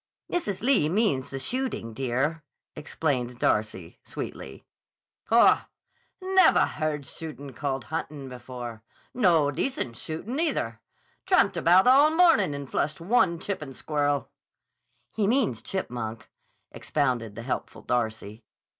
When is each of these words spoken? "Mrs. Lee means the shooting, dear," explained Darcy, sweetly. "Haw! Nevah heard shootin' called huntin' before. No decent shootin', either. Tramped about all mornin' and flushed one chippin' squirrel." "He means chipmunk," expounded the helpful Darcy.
"Mrs. 0.33 0.63
Lee 0.63 0.89
means 0.89 1.29
the 1.29 1.37
shooting, 1.37 1.93
dear," 1.93 2.43
explained 2.75 3.37
Darcy, 3.37 3.99
sweetly. 4.03 4.65
"Haw! 5.27 5.67
Nevah 6.19 6.65
heard 6.65 7.05
shootin' 7.05 7.53
called 7.53 7.83
huntin' 7.83 8.27
before. 8.27 8.81
No 9.13 9.51
decent 9.51 9.95
shootin', 9.95 10.39
either. 10.39 10.81
Tramped 11.27 11.55
about 11.55 11.85
all 11.85 12.09
mornin' 12.09 12.55
and 12.55 12.67
flushed 12.67 12.99
one 12.99 13.37
chippin' 13.37 13.73
squirrel." 13.75 14.31
"He 15.11 15.27
means 15.27 15.61
chipmunk," 15.61 16.31
expounded 16.71 17.35
the 17.35 17.43
helpful 17.43 17.83
Darcy. 17.83 18.43